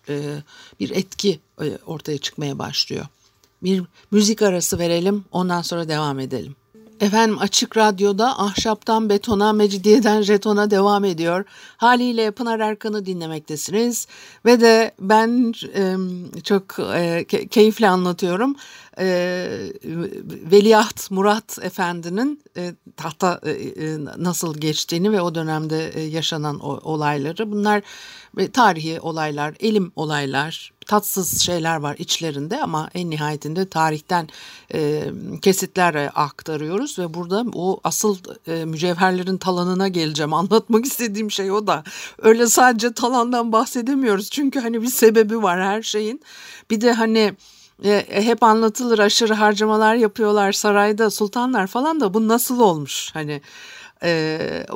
bir 0.80 0.90
etki 0.90 1.40
ortaya 1.86 2.18
çıkmaya 2.18 2.58
başlıyor. 2.58 3.06
Bir 3.62 3.82
müzik 4.10 4.42
arası 4.42 4.78
verelim 4.78 5.24
ondan 5.32 5.62
sonra 5.62 5.88
devam 5.88 6.18
edelim. 6.18 6.56
Efendim 7.02 7.38
Açık 7.38 7.76
Radyo'da 7.76 8.38
ahşaptan 8.38 9.08
betona, 9.08 9.52
mecidiyeden 9.52 10.22
jetona 10.22 10.70
devam 10.70 11.04
ediyor. 11.04 11.44
Haliyle 11.76 12.30
Pınar 12.30 12.60
Erkan'ı 12.60 13.06
dinlemektesiniz. 13.06 14.06
Ve 14.44 14.60
de 14.60 14.94
ben 15.00 15.54
e, 15.74 15.96
çok 16.42 16.78
e, 16.94 17.24
keyifle 17.50 17.88
anlatıyorum. 17.88 18.56
E, 18.98 19.06
Veliaht 20.52 21.10
Murat 21.10 21.58
Efendi'nin 21.62 22.40
e, 22.56 22.74
tahta 22.96 23.40
e, 23.42 23.50
e, 23.50 23.98
nasıl 24.18 24.58
geçtiğini 24.58 25.12
ve 25.12 25.20
o 25.20 25.34
dönemde 25.34 25.88
e, 25.88 26.00
yaşanan 26.00 26.60
o, 26.60 26.80
olayları. 26.92 27.52
Bunlar 27.52 27.82
e, 28.38 28.50
tarihi 28.50 29.00
olaylar, 29.00 29.54
elim 29.60 29.92
olaylar, 29.96 30.72
tatsız 30.86 31.42
şeyler 31.42 31.76
var 31.76 31.96
içlerinde 31.98 32.62
ama 32.62 32.90
en 32.94 33.10
nihayetinde 33.10 33.68
tarihten 33.68 34.28
e, 34.74 35.04
kesitler 35.42 36.10
aktarıyoruz 36.14 36.98
ve 36.98 37.14
burada 37.14 37.44
o 37.54 37.80
asıl 37.84 38.16
e, 38.46 38.64
mücevherlerin 38.64 39.38
talanına 39.38 39.88
geleceğim. 39.88 40.34
Anlatmak 40.42 40.84
istediğim 40.84 41.30
şey 41.30 41.50
o 41.50 41.66
da. 41.66 41.84
Öyle 42.22 42.46
sadece 42.46 42.92
talandan 42.92 43.52
bahsedemiyoruz 43.52 44.30
çünkü 44.30 44.60
hani 44.60 44.82
bir 44.82 44.90
sebebi 44.90 45.42
var 45.42 45.62
her 45.62 45.82
şeyin. 45.82 46.20
Bir 46.70 46.80
de 46.80 46.92
hani 46.92 47.36
e, 47.84 48.04
hep 48.08 48.42
anlatılır 48.42 48.98
aşırı 48.98 49.34
harcamalar 49.34 49.94
yapıyorlar 49.94 50.52
sarayda 50.52 51.10
sultanlar 51.10 51.66
falan 51.66 52.00
da 52.00 52.14
bu 52.14 52.28
nasıl 52.28 52.60
olmuş 52.60 53.10
hani 53.14 53.40
e, 54.02 54.66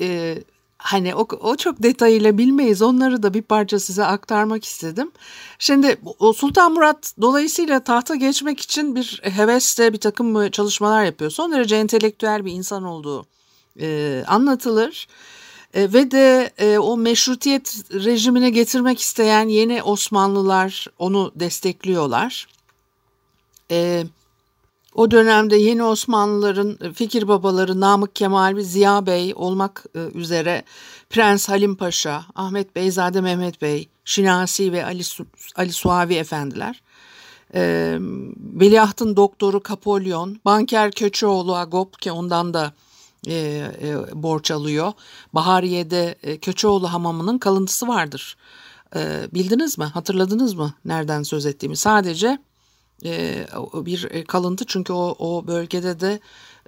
e, 0.00 0.38
Hani 0.86 1.14
o, 1.14 1.28
o 1.40 1.56
çok 1.56 1.82
detayıyla 1.82 2.38
bilmeyiz. 2.38 2.82
Onları 2.82 3.22
da 3.22 3.34
bir 3.34 3.42
parça 3.42 3.78
size 3.78 4.04
aktarmak 4.04 4.64
istedim. 4.64 5.10
Şimdi 5.58 5.96
Sultan 6.36 6.72
Murat 6.72 7.14
dolayısıyla 7.20 7.80
tahta 7.80 8.14
geçmek 8.14 8.60
için 8.60 8.94
bir 8.94 9.20
hevesle 9.22 9.92
bir 9.92 9.98
takım 9.98 10.50
çalışmalar 10.50 11.04
yapıyor. 11.04 11.30
Son 11.30 11.52
derece 11.52 11.76
entelektüel 11.76 12.44
bir 12.44 12.52
insan 12.52 12.84
olduğu 12.84 13.26
e, 13.80 14.24
anlatılır. 14.26 15.08
E, 15.74 15.92
ve 15.92 16.10
de 16.10 16.50
e, 16.58 16.78
o 16.78 16.96
meşrutiyet 16.96 17.76
rejimine 17.92 18.50
getirmek 18.50 19.00
isteyen 19.00 19.48
yeni 19.48 19.82
Osmanlılar 19.82 20.86
onu 20.98 21.32
destekliyorlar. 21.34 22.46
Evet 23.70 24.06
o 24.96 25.10
dönemde 25.10 25.56
yeni 25.56 25.82
Osmanlıların 25.82 26.78
e, 26.80 26.92
fikir 26.92 27.28
babaları 27.28 27.80
Namık 27.80 28.16
Kemal 28.16 28.56
ve 28.56 28.62
Ziya 28.62 29.06
Bey 29.06 29.32
olmak 29.36 29.84
e, 29.94 29.98
üzere 30.18 30.64
Prens 31.10 31.48
Halim 31.48 31.76
Paşa, 31.76 32.24
Ahmet 32.34 32.76
Beyzade 32.76 33.20
Mehmet 33.20 33.62
Bey, 33.62 33.88
Şinasi 34.04 34.72
ve 34.72 34.84
Ali, 34.84 35.02
Ali 35.56 35.72
Suavi 35.72 36.14
efendiler, 36.14 36.82
e, 37.54 37.96
Veliahtın 38.36 39.16
doktoru 39.16 39.62
Kapolyon, 39.62 40.40
banker 40.44 40.92
Köçeoğlu 40.92 41.56
Agop 41.56 42.00
ki 42.00 42.12
ondan 42.12 42.54
da 42.54 42.72
e, 43.26 43.34
e, 43.82 43.96
borç 44.14 44.50
alıyor. 44.50 44.92
Bahariye'de 45.32 46.14
e, 46.22 46.36
Köçeoğlu 46.36 46.92
hamamının 46.92 47.38
kalıntısı 47.38 47.88
vardır. 47.88 48.36
E, 48.96 49.28
bildiniz 49.34 49.78
mi? 49.78 49.84
Hatırladınız 49.84 50.54
mı 50.54 50.74
nereden 50.84 51.22
söz 51.22 51.46
ettiğimi? 51.46 51.76
Sadece 51.76 52.38
bir 53.86 54.08
e, 54.10 54.24
kalıntı 54.24 54.64
çünkü 54.66 54.92
o, 54.92 55.16
o 55.18 55.46
bölgede 55.46 56.00
de 56.00 56.20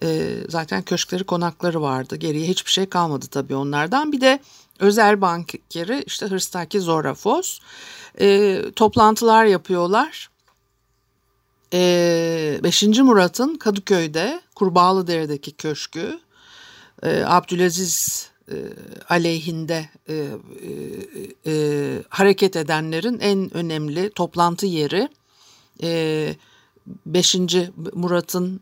e, 0.02 0.37
zaten 0.49 0.82
köşkleri 0.82 1.25
konakları 1.25 1.82
vardı. 1.82 2.16
Geriye 2.16 2.47
hiçbir 2.47 2.70
şey 2.70 2.87
kalmadı 2.88 3.26
tabii 3.26 3.54
onlardan. 3.54 4.12
Bir 4.12 4.20
de 4.20 4.38
özel 4.78 5.20
bankeri 5.20 6.02
işte 6.06 6.26
Hırstaki 6.26 6.80
Zorafos 6.80 7.58
e, 8.20 8.61
toplantılar 8.76 9.44
yapıyorlar. 9.44 10.30
E, 11.73 12.61
5. 12.62 12.82
Murat'ın 12.82 13.56
Kadıköy'de 13.56 14.40
Kurbağalıdere'deki 14.54 15.52
köşkü 15.52 16.20
e, 17.02 17.25
Abdülaziz 17.25 18.28
e, 18.50 18.56
aleyhinde 19.08 19.88
e, 20.08 20.14
e, 20.14 20.26
e, 21.47 22.02
hareket 22.08 22.56
edenlerin 22.56 23.20
en 23.20 23.56
önemli 23.56 24.11
toplantı 24.11 24.66
yeri 24.66 25.08
e, 25.82 26.37
5. 27.06 27.37
Murat'ın 27.92 28.61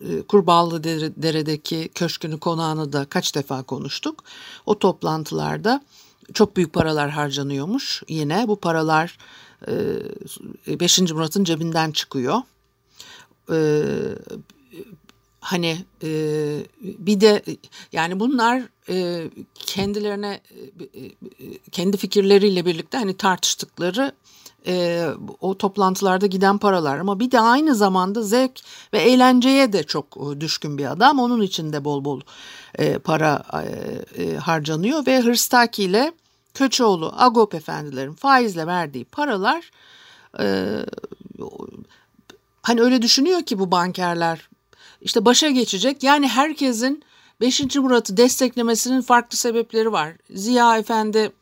e, 0.00 0.22
Kurbağalı 0.22 0.84
Dere'deki 0.84 1.90
köşkünü 1.94 2.40
konağını 2.40 2.92
da 2.92 3.04
kaç 3.04 3.34
defa 3.34 3.62
konuştuk. 3.62 4.24
O 4.66 4.78
toplantılarda 4.78 5.84
çok 6.34 6.56
büyük 6.56 6.72
paralar 6.72 7.10
harcanıyormuş. 7.10 8.02
Yine 8.08 8.48
bu 8.48 8.56
paralar 8.56 9.18
5. 10.66 10.98
Murat'ın 10.98 11.44
cebinden 11.44 11.92
çıkıyor. 11.92 12.40
E, 13.50 13.82
hani 15.40 15.78
e, 16.02 16.08
bir 16.82 17.20
de 17.20 17.42
yani 17.92 18.20
bunlar 18.20 18.62
e, 18.88 19.28
kendilerine 19.54 20.40
e, 20.80 21.00
kendi 21.72 21.96
fikirleriyle 21.96 22.66
birlikte 22.66 22.98
hani 22.98 23.16
tartıştıkları 23.16 24.12
e, 24.66 25.06
o 25.40 25.58
toplantılarda 25.58 26.26
giden 26.26 26.58
paralar 26.58 26.98
ama 26.98 27.20
bir 27.20 27.30
de 27.30 27.40
aynı 27.40 27.74
zamanda 27.74 28.22
zevk 28.22 28.60
ve 28.92 28.98
eğlenceye 28.98 29.72
de 29.72 29.82
çok 29.82 30.40
düşkün 30.40 30.78
bir 30.78 30.92
adam. 30.92 31.18
Onun 31.18 31.42
için 31.42 31.72
de 31.72 31.84
bol 31.84 32.04
bol 32.04 32.20
e, 32.78 32.98
para 32.98 33.42
e, 33.52 34.22
e, 34.22 34.36
harcanıyor 34.36 35.06
ve 35.06 35.20
Hırstaki 35.20 35.82
ile 35.82 36.12
Köçoğlu, 36.54 37.12
Agop 37.16 37.54
efendilerin 37.54 38.12
faizle 38.12 38.66
verdiği 38.66 39.04
paralar 39.04 39.70
e, 40.40 40.76
hani 42.62 42.82
öyle 42.82 43.02
düşünüyor 43.02 43.42
ki 43.42 43.58
bu 43.58 43.70
bankerler 43.70 44.48
işte 45.00 45.24
başa 45.24 45.50
geçecek. 45.50 46.02
Yani 46.02 46.28
herkesin 46.28 47.02
5. 47.40 47.76
Murat'ı 47.76 48.16
desteklemesinin 48.16 49.00
farklı 49.00 49.38
sebepleri 49.38 49.92
var. 49.92 50.12
Ziya 50.30 50.78
Efendi, 50.78 51.32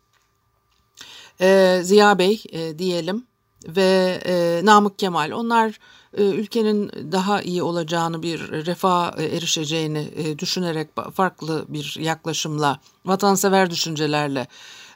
e, 1.41 1.81
Ziya 1.83 2.19
Bey 2.19 2.43
e, 2.53 2.79
diyelim 2.79 3.27
ve 3.69 4.21
e, 4.27 4.61
Namık 4.65 4.99
Kemal 4.99 5.31
onlar 5.31 5.79
e, 6.17 6.23
ülkenin 6.23 6.91
daha 7.13 7.43
iyi 7.43 7.63
olacağını 7.63 8.23
bir 8.23 8.41
refah 8.67 9.19
e, 9.19 9.25
erişeceğini 9.25 10.09
e, 10.17 10.39
düşünerek 10.39 10.89
farklı 11.15 11.65
bir 11.69 11.97
yaklaşımla 12.01 12.81
vatansever 13.05 13.71
düşüncelerle 13.71 14.47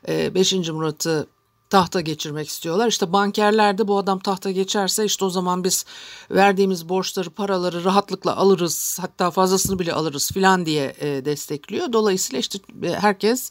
5. 0.09 0.53
Murat'ı 0.53 1.27
tahta 1.71 2.01
geçirmek 2.01 2.49
istiyorlar. 2.49 2.89
İşte 2.89 3.13
bankerler 3.13 3.79
de 3.79 3.89
bu 3.89 3.99
adam 3.99 4.19
tahta 4.19 4.51
geçerse 4.51 5.05
işte 5.05 5.25
o 5.25 5.31
zaman 5.31 5.65
biz 5.65 5.85
verdiğimiz 6.31 6.89
borçları, 6.89 7.31
paraları 7.31 7.85
rahatlıkla 7.85 8.37
alırız. 8.37 8.99
Hatta 9.01 9.31
fazlasını 9.31 9.79
bile 9.79 9.93
alırız 9.93 10.31
filan 10.33 10.67
diye 10.67 10.97
e, 11.01 11.25
destekliyor. 11.25 11.93
Dolayısıyla 11.93 12.39
işte 12.39 12.59
e, 12.83 12.89
herkes 12.91 13.51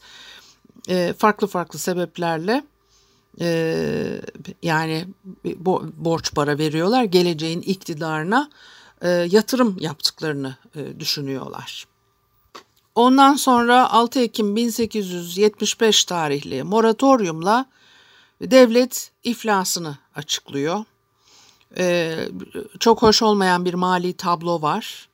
e, 0.89 1.13
farklı 1.17 1.47
farklı 1.47 1.79
sebeplerle 1.79 2.63
e, 3.41 4.21
yani 4.63 5.07
bo 5.57 5.83
borç 5.97 6.33
para 6.33 6.57
veriyorlar. 6.57 7.03
Geleceğin 7.03 7.61
iktidarına 7.61 8.49
e, 9.01 9.09
yatırım 9.09 9.77
yaptıklarını 9.79 10.55
e, 10.75 10.99
düşünüyorlar. 10.99 11.85
Ondan 12.95 13.35
sonra 13.35 13.89
6 13.89 14.19
Ekim 14.19 14.55
1875 14.55 16.05
tarihli 16.05 16.63
moratoriumla 16.63 17.65
devlet 18.41 19.11
iflasını 19.23 19.97
açıklıyor. 20.15 20.85
Ee, 21.77 22.17
çok 22.79 23.01
hoş 23.01 23.21
olmayan 23.21 23.65
bir 23.65 23.73
mali 23.73 24.13
tablo 24.13 24.61
var. 24.61 25.09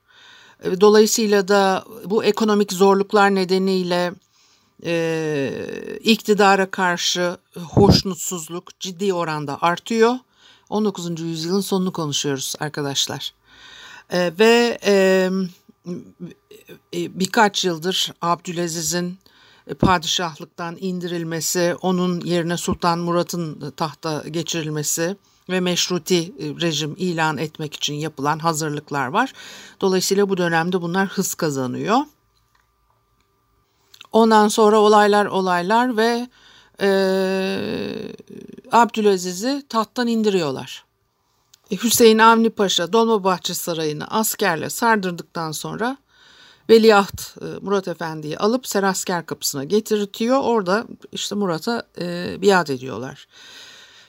Ee, 0.63 0.81
dolayısıyla 0.81 1.47
da 1.47 1.85
bu 2.05 2.23
ekonomik 2.23 2.73
zorluklar 2.73 3.35
nedeniyle 3.35 4.13
e, 4.85 5.99
iktidara 6.03 6.71
karşı 6.71 7.37
hoşnutsuzluk 7.55 8.79
ciddi 8.79 9.13
oranda 9.13 9.57
artıyor. 9.61 10.15
19. 10.69 11.21
yüzyılın 11.21 11.61
sonunu 11.61 11.93
konuşuyoruz 11.93 12.55
arkadaşlar. 12.59 13.33
Ee, 14.13 14.31
ve 14.39 14.79
e, 14.85 15.29
birkaç 16.93 17.65
yıldır 17.65 18.13
Abdülaziz'in 18.21 19.17
e, 19.67 19.73
padişahlıktan 19.73 20.77
indirilmesi, 20.79 21.75
onun 21.81 22.21
yerine 22.21 22.57
Sultan 22.57 22.99
Murat'ın 22.99 23.71
tahta 23.71 24.23
geçirilmesi 24.27 25.15
ve 25.49 25.59
meşruti 25.59 26.19
e, 26.19 26.61
rejim 26.61 26.95
ilan 26.97 27.37
etmek 27.37 27.73
için 27.73 27.93
yapılan 27.93 28.39
hazırlıklar 28.39 29.07
var. 29.07 29.33
Dolayısıyla 29.81 30.29
bu 30.29 30.37
dönemde 30.37 30.81
bunlar 30.81 31.07
hız 31.07 31.33
kazanıyor. 31.33 31.97
Ondan 34.11 34.47
sonra 34.47 34.79
olaylar 34.79 35.25
olaylar 35.25 35.97
ve 35.97 36.27
e, 36.81 36.89
Abdülaziz'i 38.71 39.63
tahttan 39.69 40.07
indiriyorlar. 40.07 40.85
E, 41.71 41.75
Hüseyin 41.75 42.19
Avni 42.19 42.49
Paşa 42.49 42.93
Dolmabahçe 42.93 43.53
Sarayı'nı 43.53 44.07
askerle 44.07 44.69
sardırdıktan 44.69 45.51
sonra 45.51 45.97
Veliaht 46.69 47.37
e, 47.41 47.45
Murat 47.61 47.87
Efendi'yi 47.87 48.37
alıp 48.37 48.67
Serasker 48.67 49.25
kapısına 49.25 49.63
getirtiyor. 49.63 50.39
Orada 50.43 50.85
işte 51.11 51.35
Murat'a 51.35 51.83
e, 52.01 52.37
biat 52.41 52.69
ediyorlar. 52.69 53.27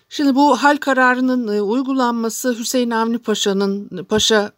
Şimdi 0.08 0.34
bu 0.34 0.56
hal 0.56 0.76
kararının 0.76 1.56
e, 1.56 1.62
uygulanması 1.62 2.58
Hüseyin 2.58 2.90
Avni 2.90 3.18
Paşa'nın 3.18 4.04
Paşa 4.04 4.52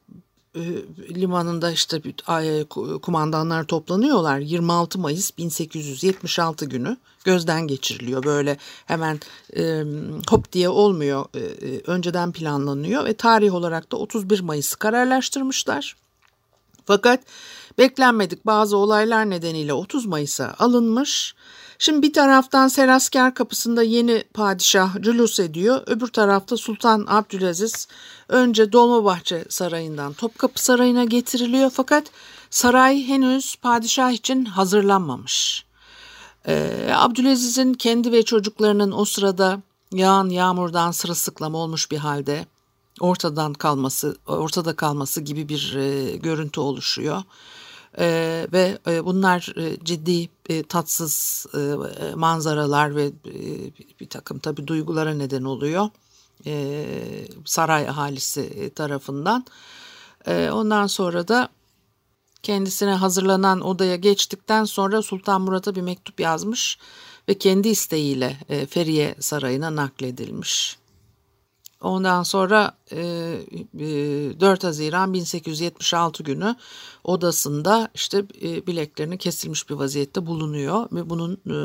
limanında 1.15 1.71
işte 1.71 2.03
e, 2.29 2.65
kumandanlar 3.03 3.65
toplanıyorlar. 3.65 4.39
26 4.39 4.99
Mayıs 4.99 5.39
1876 5.39 6.65
günü 6.65 6.97
gözden 7.25 7.67
geçiriliyor. 7.67 8.25
Böyle 8.25 8.57
hemen 8.87 9.21
e, 9.57 9.85
hop 10.31 10.53
diye 10.53 10.69
olmuyor. 10.69 11.25
E, 11.35 11.41
e 11.41 11.81
önceden 11.87 12.33
planlanıyor 12.33 13.05
ve 13.05 13.15
tarih 13.15 13.55
olarak 13.55 13.93
da 13.93 13.97
31 13.97 14.41
Mayıs'ı 14.41 14.79
kararlaştırmışlar. 14.79 15.97
Fakat 16.87 17.21
beklenmedik 17.79 18.47
bazı 18.47 18.77
olaylar 18.77 19.31
nedeniyle 19.31 19.73
30 19.73 20.07
Mayıs'a 20.07 20.55
alınmış. 20.59 21.35
Şimdi 21.79 22.03
bir 22.03 22.13
taraftan 22.13 22.69
Serasker 22.69 23.35
kapısında 23.35 23.83
yeni 23.83 24.25
padişah 24.35 25.03
cülus 25.03 25.41
ediyor. 25.41 25.83
Öbür 25.87 26.07
tarafta 26.07 26.57
Sultan 26.57 27.05
Abdülaziz 27.09 27.89
önce 28.35 28.73
Dolmabahçe 28.73 29.45
Sarayı'ndan 29.49 30.13
Topkapı 30.13 30.65
Sarayı'na 30.65 31.05
getiriliyor. 31.05 31.71
Fakat 31.71 32.11
saray 32.51 33.07
henüz 33.07 33.57
padişah 33.57 34.11
için 34.11 34.45
hazırlanmamış. 34.45 35.65
Ee, 36.49 36.91
Abdülaziz'in 36.95 37.75
kendi 37.75 38.13
ve 38.13 38.23
çocuklarının 38.23 38.93
o 38.93 39.05
sırada 39.05 39.63
yağan 39.93 40.29
yağmurdan 40.29 40.91
sırılsıklam 40.91 41.55
olmuş 41.55 41.91
bir 41.91 41.97
halde 41.97 42.47
ortadan 43.01 43.53
kalması, 43.53 44.17
ortada 44.27 44.77
kalması 44.77 45.21
gibi 45.21 45.49
bir 45.49 45.75
e, 45.75 46.17
görüntü 46.17 46.61
oluşuyor. 46.61 47.23
E, 47.99 48.07
ve 48.53 48.79
e, 48.87 49.05
bunlar 49.05 49.53
e, 49.57 49.85
ciddi 49.85 50.29
e, 50.49 50.63
tatsız 50.63 51.47
e, 51.55 52.15
manzaralar 52.15 52.97
ve 52.97 53.05
e, 53.07 53.13
bir 54.01 54.09
takım 54.09 54.39
tabi 54.39 54.67
duygulara 54.67 55.15
neden 55.15 55.45
oluyor 55.45 55.89
e, 56.47 56.87
saray 57.45 57.89
ahalisi 57.89 58.73
tarafından. 58.75 59.45
E, 60.27 60.51
ondan 60.51 60.87
sonra 60.87 61.29
da 61.29 61.49
kendisine 62.43 62.95
hazırlanan 62.95 63.61
odaya 63.61 63.97
geçtikten 63.97 64.65
sonra 64.65 65.03
Sultan 65.03 65.43
Murat'a 65.43 65.75
bir 65.75 65.83
mektup 65.83 66.21
yazmış 66.21 66.79
ve 67.29 67.39
kendi 67.39 67.69
isteğiyle 67.69 68.37
e, 68.49 68.67
Feriye 68.67 69.15
Sarayı'na 69.21 69.77
nakledilmiş. 69.77 70.79
Ondan 71.81 72.23
sonra 72.23 72.77
e, 72.93 72.99
4 74.41 74.65
Haziran 74.65 75.13
1876 75.13 76.23
günü 76.23 76.57
odasında 77.05 77.89
işte 77.95 78.25
e, 78.43 78.67
bileklerini 78.67 79.19
kesilmiş 79.19 79.71
bir 79.71 79.75
vaziyette 79.75 80.27
bulunuyor 80.27 80.87
ve 80.93 81.11
bunun 81.11 81.33
e, 81.33 81.57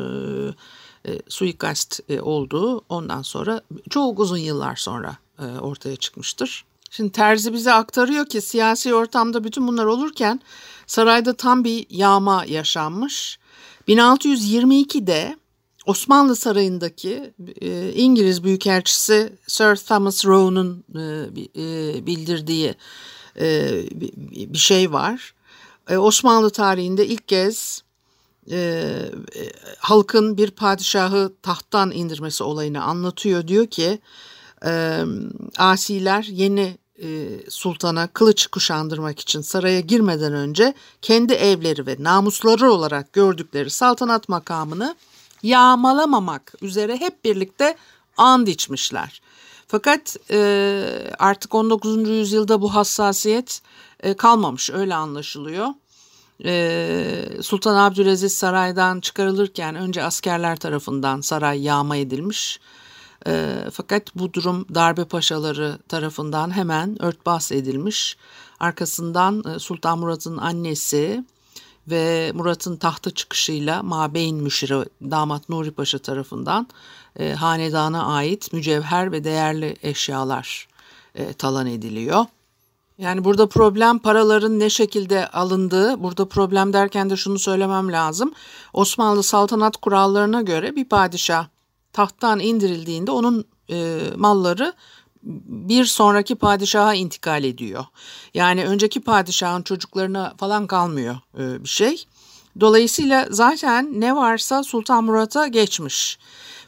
e, 1.08 1.20
suikast 1.30 2.00
e, 2.10 2.22
olduğu 2.22 2.82
ondan 2.90 3.22
sonra 3.22 3.62
çok 3.90 4.20
uzun 4.20 4.38
yıllar 4.38 4.76
sonra 4.76 5.18
e, 5.40 5.46
ortaya 5.46 5.96
çıkmıştır. 5.96 6.66
Şimdi 6.92 7.12
Terzi 7.12 7.54
bize 7.54 7.74
aktarıyor 7.74 8.26
ki 8.26 8.42
siyasi 8.42 8.94
ortamda 8.94 9.44
bütün 9.44 9.68
bunlar 9.68 9.86
olurken 9.86 10.42
sarayda 10.88 11.34
tam 11.34 11.64
bir 11.64 11.86
yağma 11.90 12.46
yaşanmış. 12.46 13.40
1622'de 13.88 15.38
Osmanlı 15.86 16.36
Sarayı'ndaki 16.36 17.34
e, 17.62 17.94
İngiliz 17.94 18.44
Büyükelçisi 18.44 19.34
Sir 19.48 19.76
Thomas 19.76 20.26
Rowe'un 20.26 20.84
e, 20.96 21.02
e, 21.62 22.06
bildirdiği 22.08 22.76
e, 23.40 23.72
bir 24.54 24.58
şey 24.58 24.92
var. 24.92 25.34
E, 25.90 25.98
Osmanlı 25.98 26.50
tarihinde 26.50 27.08
ilk 27.08 27.28
kez 27.28 27.84
e, 28.52 28.58
e, 29.36 29.52
halkın 29.80 30.38
bir 30.38 30.52
padişahı 30.52 31.34
tahttan 31.42 31.92
indirmesi 31.92 32.44
olayını 32.44 32.84
anlatıyor. 32.84 33.48
Diyor 33.48 33.68
ki 33.68 34.00
e, 34.66 35.04
asiler 35.58 36.24
yeni 36.24 36.78
sultana 37.50 38.08
kılıç 38.08 38.48
kuşandırmak 38.48 39.20
için 39.20 39.42
saraya 39.42 39.80
girmeden 39.80 40.34
önce 40.34 40.74
kendi 41.02 41.34
evleri 41.34 41.88
ve 41.88 41.96
namusları 42.00 42.72
olarak 42.72 43.14
gördükleri 43.14 43.70
saltanat 43.70 44.30
makamını 44.30 44.96
yağmalamamak 45.44 46.54
üzere 46.62 46.98
hep 46.98 47.26
birlikte 47.26 47.78
and 48.18 48.48
içmişler. 48.48 49.22
Fakat 49.68 50.18
e, 50.32 51.12
artık 51.20 51.56
19. 51.56 52.10
yüzyılda 52.10 52.62
bu 52.62 52.76
hassasiyet 52.76 53.62
e, 54.00 54.14
kalmamış 54.14 54.70
öyle 54.70 54.96
anlaşılıyor. 54.96 55.68
E, 56.46 57.26
Sultan 57.42 57.76
Abdülaziz 57.76 58.34
saraydan 58.34 59.00
çıkarılırken 59.00 59.76
önce 59.76 60.04
askerler 60.04 60.56
tarafından 60.56 61.22
saray 61.22 61.62
yağma 61.62 61.98
edilmiş. 61.98 62.60
E, 63.28 63.56
fakat 63.72 64.16
bu 64.16 64.34
durum 64.34 64.66
darbe 64.76 65.06
paşaları 65.06 65.80
tarafından 65.88 66.56
hemen 66.56 67.02
örtbas 67.02 67.52
edilmiş. 67.52 68.18
Arkasından 68.60 69.44
e, 69.56 69.60
Sultan 69.60 70.00
Murat'ın 70.00 70.38
annesi 70.38 71.24
ve 71.88 72.32
Murat'ın 72.36 72.78
tahta 72.78 73.12
çıkışıyla 73.12 73.84
Mabeyn 73.84 74.36
Müşiri 74.36 74.86
damat 75.02 75.50
Nuri 75.50 75.72
Paşa 75.72 76.00
tarafından 76.00 76.68
e, 77.20 77.34
hanedana 77.34 78.06
ait 78.06 78.54
mücevher 78.54 79.12
ve 79.12 79.24
değerli 79.24 79.76
eşyalar 79.84 80.68
e, 81.16 81.34
talan 81.34 81.68
ediliyor. 81.68 82.26
Yani 83.00 83.24
burada 83.24 83.48
problem 83.50 84.00
paraların 84.00 84.60
ne 84.60 84.70
şekilde 84.70 85.28
alındığı. 85.28 86.04
Burada 86.04 86.28
problem 86.28 86.74
derken 86.74 87.10
de 87.10 87.16
şunu 87.16 87.40
söylemem 87.40 87.92
lazım. 87.92 88.34
Osmanlı 88.74 89.24
saltanat 89.24 89.78
kurallarına 89.78 90.42
göre 90.42 90.76
bir 90.76 90.86
padişah 90.86 91.48
tahttan 91.94 92.40
indirildiğinde 92.40 93.12
onun 93.12 93.46
e, 93.70 94.00
malları 94.16 94.74
bir 95.24 95.86
sonraki 95.86 96.36
padişaha 96.36 96.94
intikal 96.94 97.44
ediyor. 97.44 97.86
Yani 98.34 98.66
önceki 98.66 99.02
padişahın 99.02 99.62
çocuklarına 99.62 100.34
falan 100.38 100.68
kalmıyor 100.68 101.16
e, 101.38 101.64
bir 101.64 101.70
şey. 101.70 102.06
Dolayısıyla 102.60 103.28
zaten 103.30 104.02
ne 104.02 104.16
varsa 104.16 104.64
Sultan 104.64 105.04
Murat'a 105.04 105.48
geçmiş. 105.48 106.20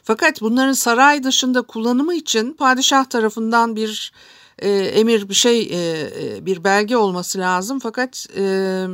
Fakat 0.02 0.40
bunların 0.40 0.72
saray 0.72 1.24
dışında 1.24 1.62
kullanımı 1.62 2.14
için 2.14 2.52
padişah 2.52 3.04
tarafından 3.04 3.76
bir 3.76 4.12
e, 4.62 4.70
emir 4.70 5.28
bir 5.28 5.34
şey 5.34 5.60
e, 5.60 6.10
e 6.20 6.46
bir 6.46 6.64
belge 6.64 6.96
olması 6.96 7.38
lazım. 7.38 7.78
Fakat 7.78 8.26
e, 8.36 8.86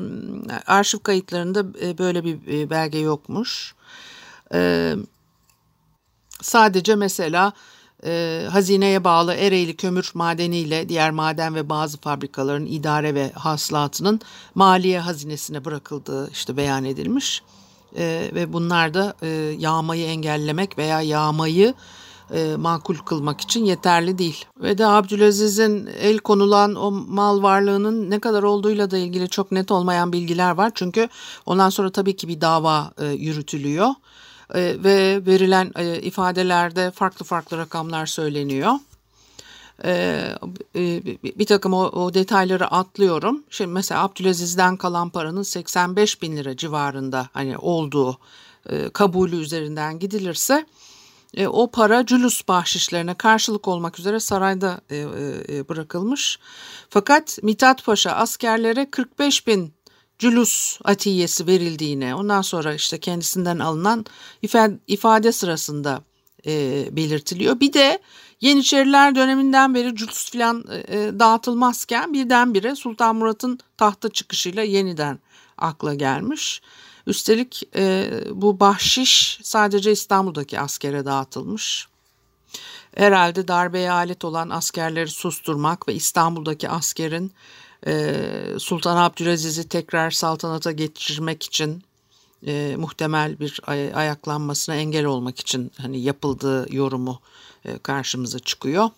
arşiv 0.67 0.99
kayıtlarında 0.99 1.65
e, 1.83 1.99
böyle 1.99 2.25
bir 2.25 2.39
e, 2.53 2.71
belge 2.71 2.99
yokmuş. 2.99 3.75
E, 4.55 4.95
sadece 6.43 6.95
mesela 6.95 7.53
e, 8.05 8.45
hazineye 8.51 9.05
bağlı 9.05 9.35
Ereğli 9.35 9.77
kömür 9.77 10.11
madeniyle 10.15 10.89
diğer 10.89 11.11
maden 11.11 11.55
ve 11.55 11.69
bazı 11.69 11.99
fabrikaların 11.99 12.67
idare 12.67 13.15
ve 13.15 13.33
hasılatının 13.33 14.21
maliye 14.55 15.01
hazinesine 15.01 15.65
bırakıldığı 15.65 16.31
işte 16.31 16.57
beyan 16.57 16.85
edilmiş. 16.85 17.43
E, 17.97 18.31
ve 18.35 18.53
bunlar 18.53 18.95
da 18.95 19.15
e, 19.23 19.29
yağmayı 19.59 20.07
engellemek 20.07 20.79
veya 20.79 21.01
yağmayı 21.03 21.75
e, 22.35 22.57
makul 22.57 22.97
kılmak 22.97 23.41
için 23.41 23.65
yeterli 23.65 24.19
değil. 24.19 24.45
Ve 24.61 24.79
de 24.79 24.87
Abdülaziz'in 24.87 25.87
el 26.01 26.19
konulan 26.19 26.75
o 26.75 26.91
mal 26.91 27.43
varlığının 27.43 28.11
ne 28.11 28.19
kadar 28.21 28.43
olduğuyla 28.43 28.91
da 28.91 28.99
ilgili 28.99 29.29
çok 29.29 29.53
net 29.53 29.71
olmayan 29.71 30.13
bilgiler 30.13 30.51
var. 30.51 30.73
Çünkü 30.75 31.09
ondan 31.47 31.71
sonra 31.71 31.91
tabii 31.91 32.17
ki 32.17 32.29
bir 32.29 32.41
dava 32.41 32.93
e, 32.99 33.07
yürütülüyor 33.07 33.89
e, 34.55 34.77
ve 34.85 35.27
verilen 35.27 35.73
e, 35.77 36.01
ifadelerde 36.01 36.91
farklı 36.91 37.25
farklı 37.25 37.59
rakamlar 37.59 38.07
söyleniyor. 38.07 38.73
E, 39.85 40.23
e, 40.77 41.05
bir 41.39 41.47
takım 41.47 41.73
o, 41.73 41.83
o 41.83 42.15
detayları 42.15 42.67
atlıyorum. 42.67 43.45
Şimdi 43.51 43.73
mesela 43.73 44.03
Abdülaziz'den 44.03 44.77
kalan 44.77 45.11
paranın 45.11 45.43
85 45.43 46.23
bin 46.23 46.37
lira 46.37 46.57
civarında 46.57 47.29
hani 47.33 47.59
olduğu 47.59 48.19
e, 48.71 48.89
kabulü 48.89 49.37
üzerinden 49.37 49.99
gidilirse 49.99 50.67
e, 51.35 51.47
o 51.47 51.71
para 51.71 52.07
cülüs 52.07 52.49
bahşişlerine 52.49 53.15
karşılık 53.15 53.69
olmak 53.69 53.99
üzere 53.99 54.21
sarayda 54.21 54.81
e, 54.91 54.97
e, 55.49 55.69
bırakılmış. 55.69 56.39
Fakat 56.91 57.39
Mithat 57.43 57.85
Paşa 57.85 58.13
askerlere 58.13 58.91
45 58.91 59.47
bin 59.47 59.75
cülus 60.19 60.79
atiyesi 60.85 61.47
verildiğine 61.47 62.15
ondan 62.15 62.43
sonra 62.43 62.75
işte 62.75 63.01
kendisinden 63.01 63.59
alınan 63.59 64.07
ifade 64.87 65.33
sırasında 65.33 66.03
e, 66.47 66.85
belirtiliyor. 66.97 67.61
Bir 67.61 67.73
de 67.73 67.99
Yeniçeriler 68.41 69.15
döneminden 69.15 69.75
beri 69.75 69.97
cülus 69.97 70.31
filan 70.31 70.65
e, 70.89 71.19
dağıtılmazken 71.19 72.13
birdenbire 72.13 72.75
Sultan 72.75 73.17
Murat'ın 73.17 73.59
tahta 73.77 74.09
çıkışıyla 74.09 74.63
yeniden 74.63 75.19
akla 75.59 75.95
gelmiş. 75.95 76.63
Üstelik 77.09 77.63
e, 77.77 78.11
bu 78.31 78.61
bahşiş 78.61 79.41
sadece 79.43 79.93
İstanbul'daki 79.93 80.61
askere 80.61 81.05
dağıtılmış. 81.05 81.89
Herhalde 82.97 83.49
darbeye 83.49 83.91
alet 83.91 84.25
olan 84.25 84.51
askerleri 84.51 85.09
susturmak 85.09 85.89
ve 85.89 85.95
İstanbul'daki 85.95 86.69
askerin 86.69 87.33
e, 87.87 88.15
Sultan 88.59 88.97
Abdülaziz'i 88.97 89.69
tekrar 89.69 90.11
saltanata 90.11 90.73
geçirmek 90.73 91.43
için 91.43 91.83
e, 92.47 92.77
muhtemel 92.79 93.41
bir 93.41 93.61
ay- 93.67 93.95
ayaklanmasına 93.95 94.75
engel 94.75 95.05
olmak 95.05 95.41
için 95.41 95.73
hani 95.77 96.01
yapıldığı 96.01 96.75
yorumu 96.75 97.21
e, 97.65 97.79
karşımıza 97.79 98.39
çıkıyor. 98.39 98.91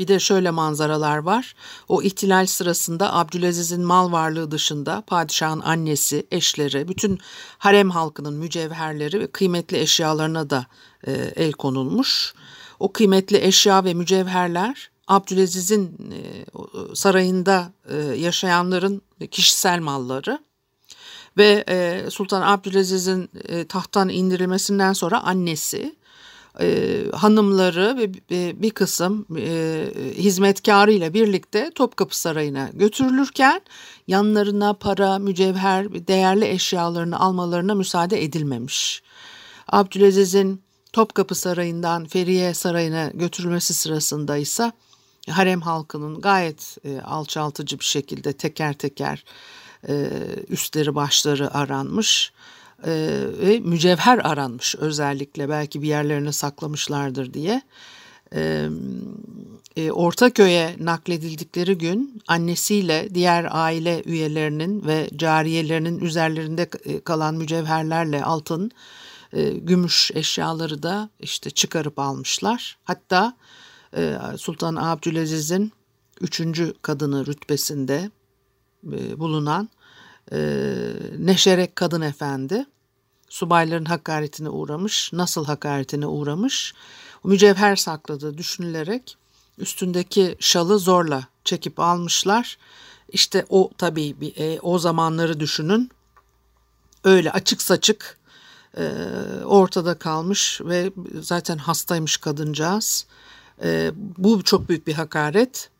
Bir 0.00 0.08
de 0.08 0.18
şöyle 0.18 0.50
manzaralar 0.50 1.18
var. 1.18 1.54
O 1.88 2.02
ihtilal 2.02 2.46
sırasında 2.46 3.14
Abdülaziz'in 3.14 3.82
mal 3.82 4.12
varlığı 4.12 4.50
dışında 4.50 5.02
padişahın 5.06 5.60
annesi, 5.60 6.26
eşleri, 6.30 6.88
bütün 6.88 7.18
harem 7.58 7.90
halkının 7.90 8.34
mücevherleri 8.34 9.20
ve 9.20 9.26
kıymetli 9.26 9.78
eşyalarına 9.78 10.50
da 10.50 10.66
e, 11.06 11.12
el 11.12 11.52
konulmuş. 11.52 12.34
O 12.78 12.92
kıymetli 12.92 13.44
eşya 13.44 13.84
ve 13.84 13.94
mücevherler 13.94 14.90
Abdülaziz'in 15.08 16.12
e, 16.12 16.44
sarayında 16.94 17.72
e, 17.88 17.96
yaşayanların 17.96 19.02
kişisel 19.30 19.80
malları 19.80 20.38
ve 21.36 21.64
e, 21.68 22.10
Sultan 22.10 22.42
Abdülaziz'in 22.42 23.30
tahttan 23.68 24.08
indirilmesinden 24.08 24.92
sonra 24.92 25.22
annesi, 25.22 25.96
hanımları 27.12 27.96
ve 27.98 28.12
bir 28.62 28.70
kısım 28.70 29.26
hizmetkarı 30.16 30.92
ile 30.92 31.14
birlikte 31.14 31.70
Topkapı 31.74 32.18
Sarayı'na 32.18 32.68
götürülürken 32.72 33.60
yanlarına 34.06 34.72
para, 34.72 35.18
mücevher, 35.18 36.06
değerli 36.08 36.48
eşyalarını 36.48 37.20
almalarına 37.20 37.74
müsaade 37.74 38.24
edilmemiş. 38.24 39.02
Abdülaziz'in 39.68 40.62
Topkapı 40.92 41.34
Sarayı'ndan 41.34 42.06
Feriye 42.06 42.54
Sarayı'na 42.54 43.10
götürülmesi 43.14 43.74
sırasında 43.74 44.36
ise 44.36 44.72
harem 45.28 45.60
halkının 45.60 46.20
gayet 46.20 46.76
e, 46.84 47.00
alçaltıcı 47.00 47.78
bir 47.78 47.84
şekilde 47.84 48.32
teker 48.32 48.72
teker 48.72 49.24
e, 49.88 50.10
üstleri 50.48 50.94
başları 50.94 51.54
aranmış 51.54 52.32
e, 52.86 52.92
ve 53.40 53.60
mücevher 53.60 54.18
aranmış 54.18 54.74
özellikle 54.74 55.48
belki 55.48 55.82
bir 55.82 55.88
yerlerine 55.88 56.32
saklamışlardır 56.32 57.34
diye. 57.34 57.62
E, 58.34 58.68
e, 59.76 59.90
Ortaköy'e 59.90 60.76
nakledildikleri 60.80 61.78
gün 61.78 62.22
annesiyle 62.28 63.14
diğer 63.14 63.48
aile 63.50 64.02
üyelerinin 64.06 64.86
ve 64.86 65.10
cariyelerinin 65.16 66.00
üzerlerinde 66.00 66.70
e, 66.84 67.00
kalan 67.00 67.34
mücevherlerle 67.34 68.24
altın, 68.24 68.70
e, 69.32 69.50
gümüş 69.50 70.10
eşyaları 70.14 70.82
da 70.82 71.10
işte 71.20 71.50
çıkarıp 71.50 71.98
almışlar. 71.98 72.78
Hatta 72.84 73.36
ee, 73.96 74.18
Sultan 74.38 74.76
Abdülaziz'in 74.76 75.72
üçüncü 76.20 76.74
kadını 76.82 77.26
rütbesinde 77.26 78.10
e, 78.92 79.18
bulunan 79.18 79.68
e, 80.32 80.38
Neşerek 81.18 81.76
Kadın 81.76 82.00
Efendi 82.00 82.66
subayların 83.28 83.84
hakaretine 83.84 84.48
uğramış. 84.48 85.12
Nasıl 85.12 85.44
hakaretine 85.44 86.06
uğramış? 86.06 86.74
Mücevher 87.24 87.76
sakladığı 87.76 88.38
düşünülerek 88.38 89.16
üstündeki 89.58 90.36
şalı 90.40 90.78
zorla 90.78 91.24
çekip 91.44 91.80
almışlar. 91.80 92.58
İşte 93.08 93.46
o 93.48 93.70
tabii 93.78 94.16
e, 94.36 94.60
o 94.60 94.78
zamanları 94.78 95.40
düşünün. 95.40 95.90
Öyle 97.04 97.32
açık 97.32 97.62
saçık 97.62 98.18
e, 98.76 98.90
ortada 99.44 99.94
kalmış 99.94 100.60
ve 100.64 100.92
zaten 101.20 101.58
hastaymış 101.58 102.16
kadıncağız. 102.16 103.06
E, 103.62 103.92
bu 103.96 104.42
çok 104.42 104.68
büyük 104.68 104.86
bir 104.86 104.94
hakaret. 104.94 105.70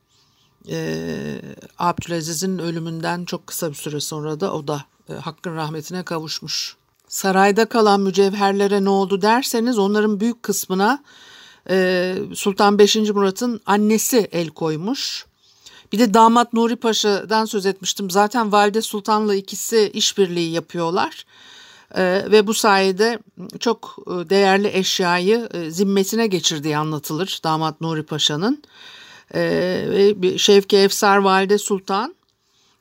E, 0.69 1.41
Abdülaziz'in 1.79 2.59
ölümünden 2.59 3.25
çok 3.25 3.47
kısa 3.47 3.71
bir 3.71 3.75
süre 3.75 4.01
sonra 4.01 4.41
da 4.41 4.55
o 4.55 4.69
da 4.69 4.85
e, 5.09 5.13
hakkın 5.13 5.57
rahmetine 5.57 6.03
kavuşmuş. 6.03 6.77
Sarayda 7.09 7.65
kalan 7.65 8.01
mücevherlere 8.01 8.85
ne 8.85 8.89
oldu 8.89 9.23
derseniz 9.23 9.79
onların 9.79 10.21
büyük 10.21 10.43
kısmına 10.43 11.03
e, 11.71 12.17
Sultan 12.35 12.79
5. 12.79 12.97
Murat'ın 12.97 13.61
annesi 13.67 14.29
el 14.33 14.49
koymuş. 14.49 15.27
Bir 15.93 15.99
de 15.99 16.15
damat 16.15 16.53
Nuri 16.53 16.77
Paşa'dan 16.77 17.45
söz 17.45 17.67
etmiştim. 17.67 18.11
Zaten 18.11 18.53
Valide 18.53 18.83
Sultan'la 18.83 19.35
ikisi 19.35 19.91
işbirliği 19.95 20.53
yapıyorlar. 20.53 21.25
Ee, 21.95 22.25
ve 22.31 22.47
bu 22.47 22.55
sayede 22.55 23.19
çok 23.61 23.97
e, 24.07 24.11
değerli 24.11 24.69
eşyayı 24.69 25.49
e, 25.55 25.71
zimmetine 25.71 26.27
geçirdiği 26.27 26.77
anlatılır 26.77 27.41
damat 27.45 27.81
Nuri 27.81 28.03
Paşa'nın. 28.03 28.63
Ee, 29.35 30.15
Şevki 30.39 30.77
Efsar 30.77 31.17
Valide 31.17 31.59
Sultan 31.59 32.15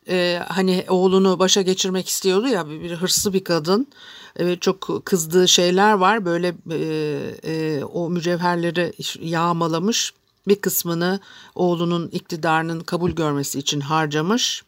e, 0.10 0.42
hani 0.48 0.86
oğlunu 0.90 1.40
başa 1.40 1.62
geçirmek 1.62 2.08
istiyordu 2.08 2.48
ya 2.48 2.70
bir, 2.70 2.82
bir 2.82 2.92
hırslı 2.92 3.34
bir 3.34 3.44
kadın. 3.44 3.88
Ve 4.40 4.60
çok 4.60 5.06
kızdığı 5.06 5.48
şeyler 5.48 5.94
var. 5.94 6.26
Böyle 6.26 6.56
e, 6.72 6.78
e, 7.44 7.84
o 7.84 8.10
mücevherleri 8.10 8.94
yağmalamış 9.20 10.14
bir 10.48 10.56
kısmını 10.56 11.20
oğlunun 11.56 12.08
iktidarının 12.08 12.80
kabul 12.80 13.12
görmesi 13.12 13.60
için 13.60 13.80
harcamış. 13.80 14.64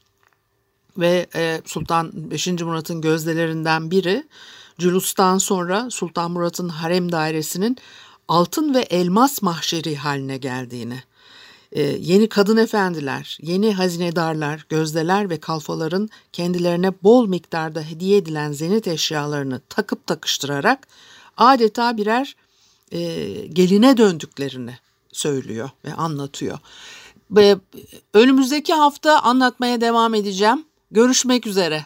Ve 0.98 1.28
e, 1.36 1.62
Sultan 1.65 2.12
5. 2.13 2.48
Murat'ın 2.48 3.02
gözdelerinden 3.02 3.91
biri. 3.91 4.24
Cülus'tan 4.80 5.38
sonra 5.38 5.89
Sultan 5.89 6.32
Murat'ın 6.32 6.70
harem 6.70 7.12
dairesinin 7.12 7.78
altın 8.28 8.74
ve 8.74 8.80
elmas 8.80 9.41
mahşeri 9.41 9.96
haline 9.96 10.38
geldiğini, 10.38 11.04
e, 11.72 11.82
yeni 11.82 12.30
kadın 12.30 12.58
efendiler, 12.58 13.38
yeni 13.42 13.74
hazinedarlar, 13.74 14.66
gözdeler 14.70 15.30
ve 15.30 15.40
kalfaların 15.40 16.10
kendilerine 16.34 16.92
bol 17.04 17.28
miktarda 17.28 17.82
hediye 17.82 18.18
edilen 18.18 18.52
zenit 18.52 18.88
eşyalarını 18.88 19.62
takıp 19.70 20.08
takıştırarak 20.08 20.88
adeta 21.38 21.98
birer 21.98 22.36
e, 22.92 23.00
geline 23.48 23.98
döndüklerini 23.98 24.78
söylüyor 25.12 25.70
ve 25.86 25.94
anlatıyor. 25.94 26.60
Ve 27.32 27.58
önümüzdeki 28.14 28.74
hafta 28.74 29.20
anlatmaya 29.20 29.82
devam 29.82 30.14
edeceğim. 30.14 30.66
Görüşmek 30.92 31.48
üzere. 31.48 31.86